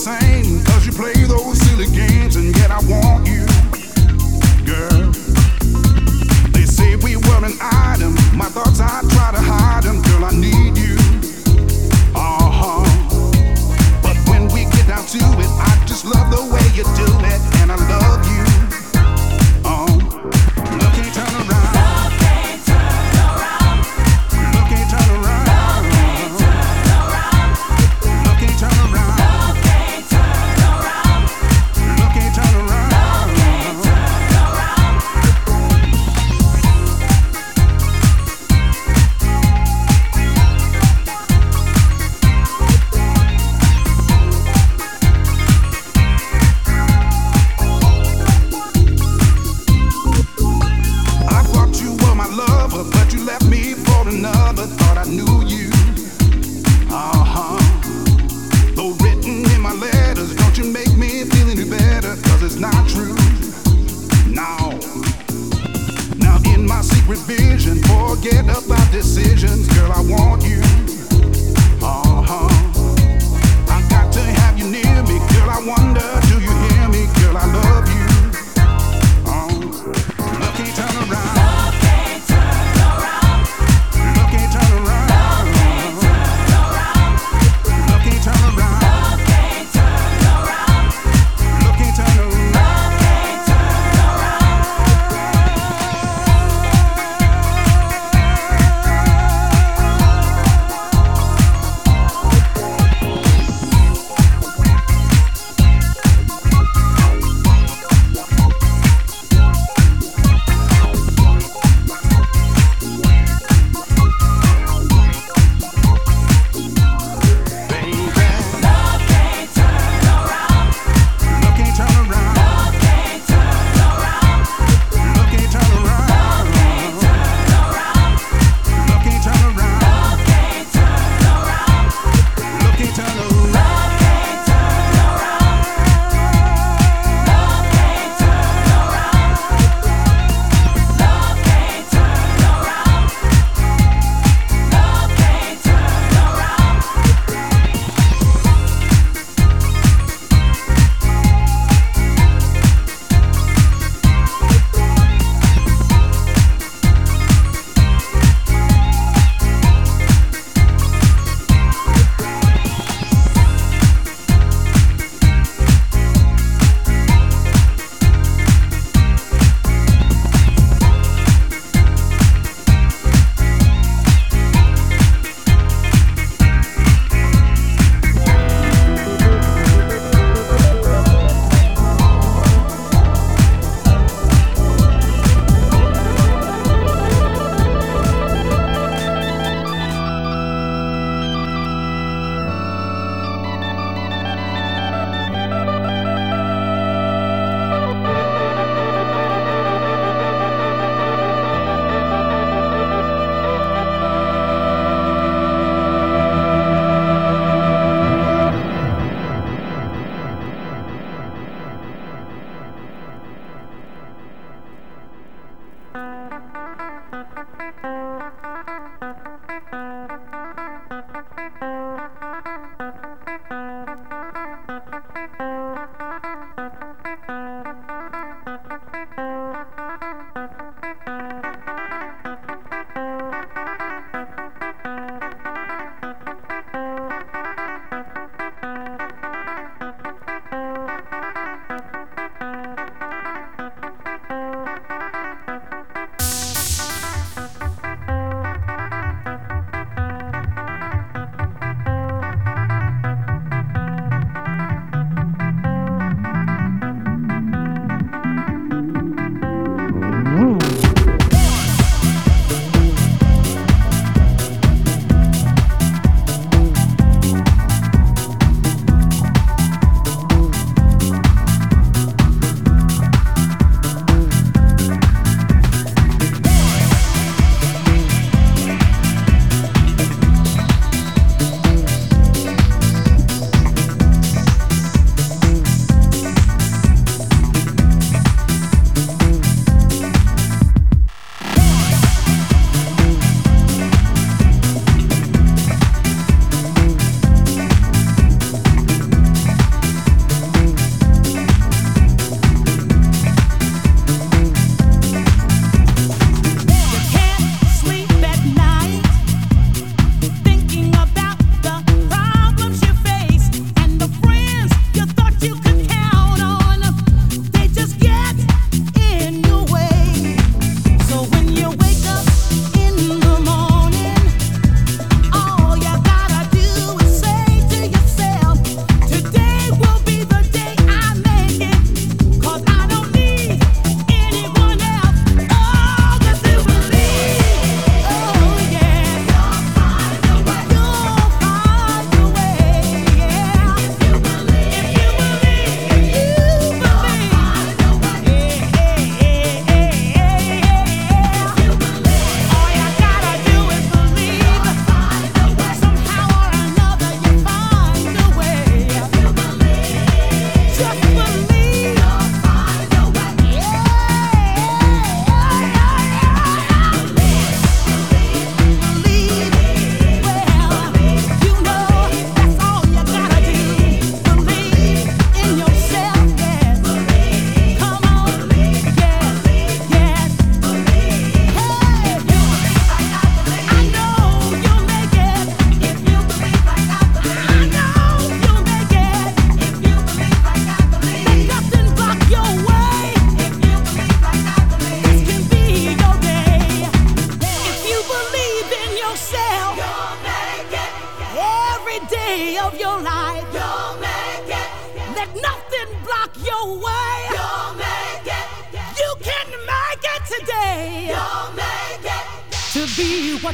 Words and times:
same, 0.00 0.64
cause 0.64 0.86
you 0.86 0.92
play 0.92 1.19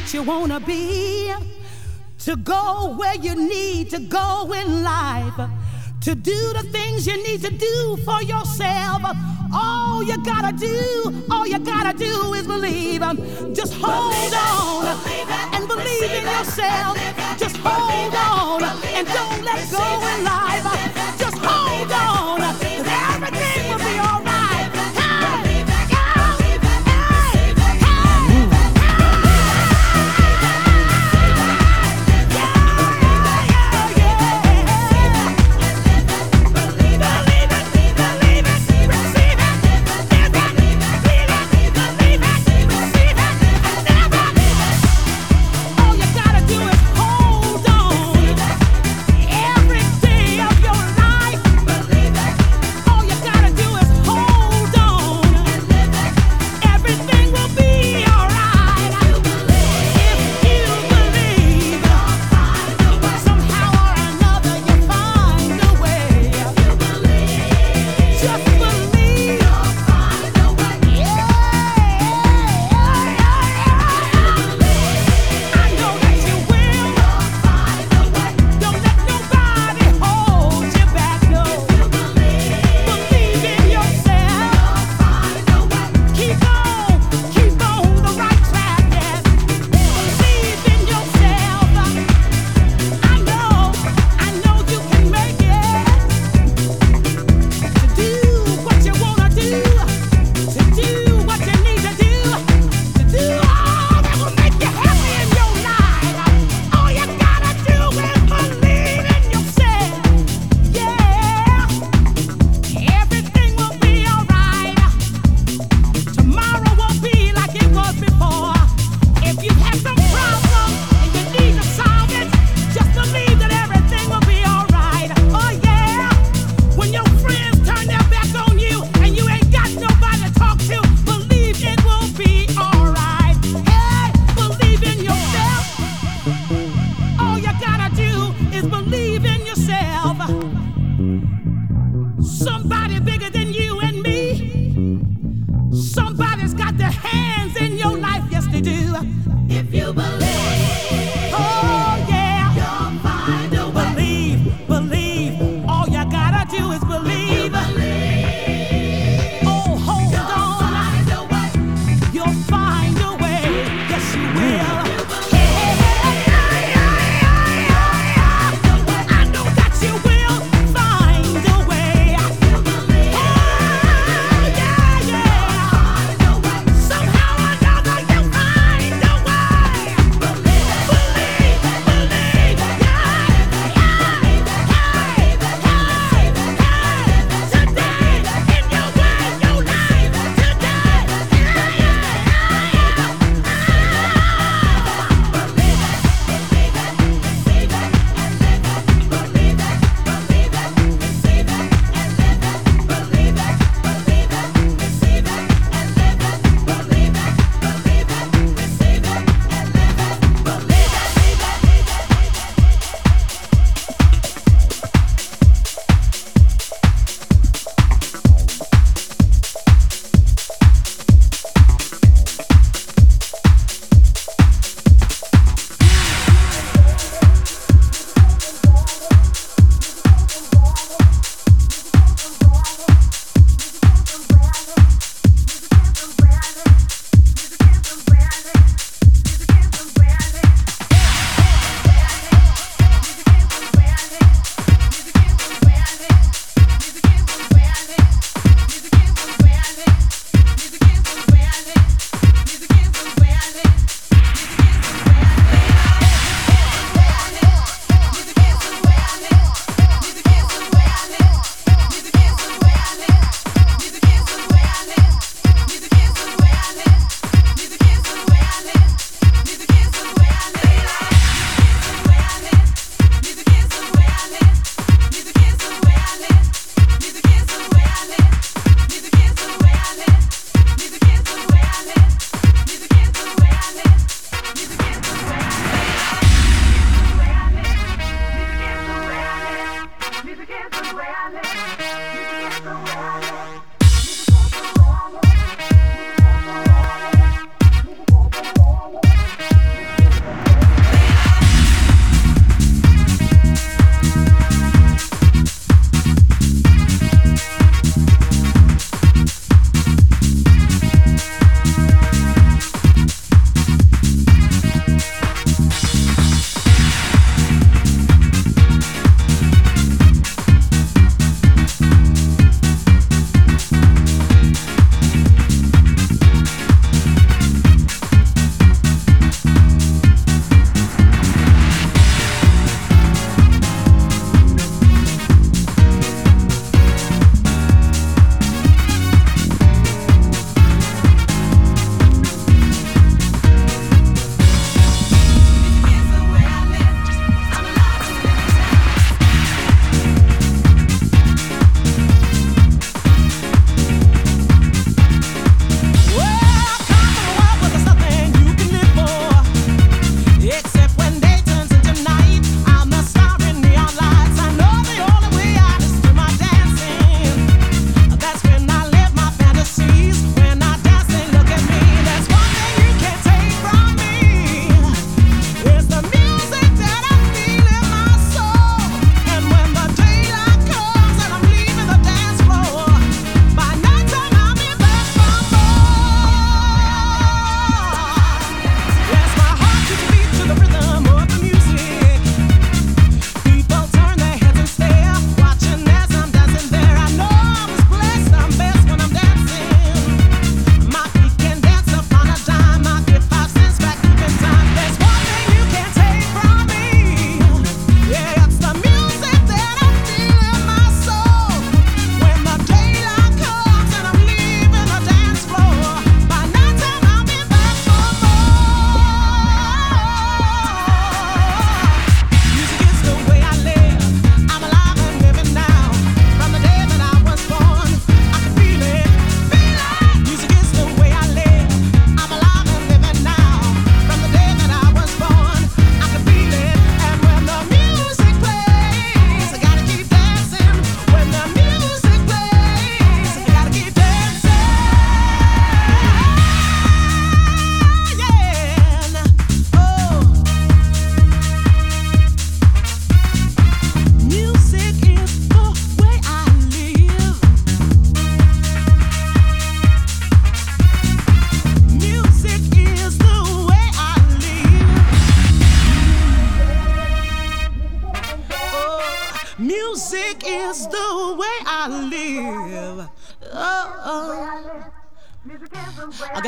what 0.07 0.13
you 0.13 0.23
wanna 0.23 0.59
be. 0.61 1.33
To 2.19 2.37
go 2.37 2.95
where 2.97 3.15
you 3.15 3.35
need 3.35 3.89
to 3.89 3.99
go 3.99 4.53
in 4.53 4.81
life. 4.81 5.37
To 6.01 6.15
do 6.15 6.53
the 6.53 6.63
things 6.71 7.05
you 7.05 7.21
need 7.27 7.41
to 7.41 7.51
do 7.51 7.97
for 8.05 8.21
yourself. 8.23 9.01
All 9.53 10.01
you 10.01 10.17
gotta 10.23 10.55
do, 10.55 11.25
all 11.29 11.45
you 11.45 11.59
gotta 11.59 11.97
do 11.97 12.33
is 12.35 12.47
believe. 12.47 13.01
Just 13.53 13.73
hold 13.73 14.13
believe 14.13 14.33
on 14.33 14.85
it, 14.87 15.03
believe 15.03 15.29
it, 15.29 15.55
and 15.55 15.67
believe 15.67 16.11
in 16.19 16.23
yourself. 16.23 16.95
Just 17.37 17.57
hold 17.57 18.15
on 18.15 18.63
and 18.95 19.05
don't 19.07 19.43
let 19.43 19.69
go 19.69 19.85
in 20.11 20.23
life. 20.23 21.17
Just 21.19 21.37
hold 21.39 21.91
on. 21.91 22.16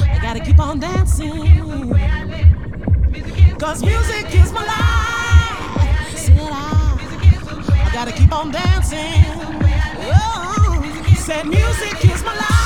I 0.01 0.19
gotta 0.21 0.41
keep 0.41 0.59
on 0.59 0.77
dancing. 0.77 1.93
Cause 3.57 3.81
music 3.81 4.35
is 4.35 4.51
my 4.51 4.65
life. 4.65 6.17
Said 6.17 6.39
I. 6.51 6.99
I 7.85 7.89
gotta 7.93 8.11
keep 8.11 8.33
on 8.33 8.51
dancing. 8.51 9.23
Oh, 10.01 11.15
said 11.15 11.47
music 11.47 12.03
is 12.03 12.21
my 12.25 12.35
life. 12.35 12.56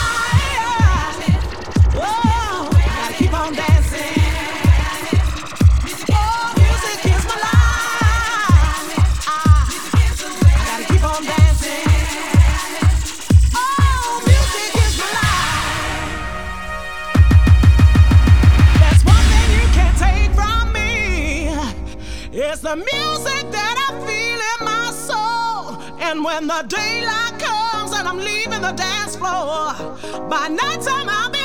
The 22.72 22.78
music 22.78 23.52
that 23.52 23.76
I 23.86 23.92
feel 24.08 24.40
in 24.52 24.60
my 24.64 24.92
soul. 24.92 25.76
And 26.00 26.24
when 26.24 26.48
the 26.48 26.64
daylight 26.70 27.38
comes 27.38 27.92
and 27.92 28.08
I'm 28.08 28.18
leaving 28.18 28.62
the 28.62 28.72
dance 28.72 29.18
floor, 29.18 29.76
by 30.30 30.48
nighttime 30.48 31.10
I'll 31.10 31.30
be 31.30 31.41